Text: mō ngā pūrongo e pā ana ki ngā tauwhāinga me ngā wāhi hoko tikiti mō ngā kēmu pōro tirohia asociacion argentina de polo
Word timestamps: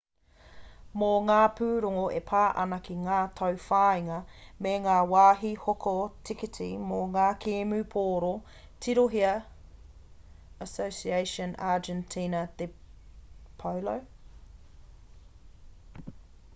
mō 0.99 1.07
ngā 1.25 1.39
pūrongo 1.57 2.05
e 2.19 2.21
pā 2.29 2.39
ana 2.63 2.79
ki 2.87 2.95
ngā 3.01 3.17
tauwhāinga 3.39 4.15
me 4.67 4.71
ngā 4.85 4.95
wāhi 5.11 5.51
hoko 5.65 5.93
tikiti 6.29 6.69
mō 6.93 7.03
ngā 7.17 7.27
kēmu 7.45 7.81
pōro 7.97 8.31
tirohia 8.87 9.35
asociacion 10.69 11.55
argentina 11.75 12.41
de 12.63 12.69
polo 13.65 13.97